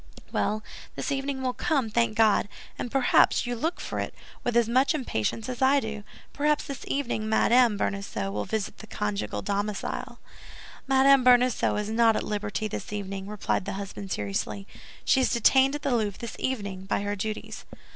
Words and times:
"Well, 0.31 0.63
this 0.95 1.11
evening 1.11 1.43
will 1.43 1.53
come, 1.53 1.91
thank 1.91 2.17
God! 2.17 2.49
And 2.79 2.89
perhaps 2.89 3.45
you 3.45 3.55
look 3.55 3.79
for 3.79 3.99
it 3.99 4.15
with 4.43 4.57
as 4.57 4.67
much 4.67 4.95
impatience 4.95 5.47
as 5.47 5.61
I 5.61 5.79
do; 5.79 6.03
perhaps 6.33 6.63
this 6.63 6.83
evening 6.87 7.29
Madame 7.29 7.77
Bonacieux 7.77 8.31
will 8.31 8.45
visit 8.45 8.79
the 8.79 8.87
conjugal 8.87 9.43
domicile." 9.43 10.17
"Madame 10.87 11.23
Bonacieux 11.23 11.75
is 11.75 11.91
not 11.91 12.15
at 12.15 12.23
liberty 12.23 12.67
this 12.67 12.91
evening," 12.91 13.27
replied 13.27 13.65
the 13.65 13.73
husband, 13.73 14.11
seriously; 14.11 14.65
"she 15.05 15.21
is 15.21 15.31
detained 15.31 15.75
at 15.75 15.83
the 15.83 15.95
Louvre 15.95 16.17
this 16.17 16.35
evening 16.39 16.85
by 16.85 17.01
her 17.03 17.15
duties." 17.15 17.65